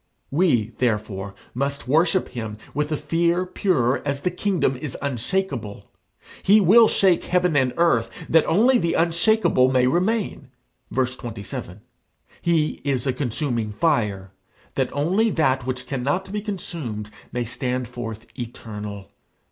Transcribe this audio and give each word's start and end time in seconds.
We, 0.31 0.71
therefore, 0.79 1.35
must 1.53 1.87
worship 1.87 2.29
him 2.29 2.57
with 2.73 2.91
a 2.91 2.97
fear 2.97 3.45
pure 3.45 4.01
as 4.03 4.21
the 4.21 4.31
kingdom 4.31 4.75
is 4.77 4.97
unshakeable. 4.99 5.91
He 6.41 6.59
will 6.59 6.87
shake 6.87 7.25
heaven 7.25 7.55
and 7.55 7.71
earth, 7.77 8.09
that 8.27 8.47
only 8.47 8.79
the 8.79 8.95
unshakeable 8.95 9.69
may 9.69 9.85
remain, 9.85 10.47
(verse 10.89 11.15
27): 11.15 11.81
he 12.41 12.81
is 12.83 13.05
a 13.05 13.13
consuming 13.13 13.71
fire, 13.73 14.31
that 14.73 14.91
only 14.91 15.29
that 15.29 15.67
which 15.67 15.85
cannot 15.85 16.31
be 16.31 16.41
consumed 16.41 17.11
may 17.31 17.45
stand 17.45 17.87
forth 17.87 18.25
eternal. 18.39 19.11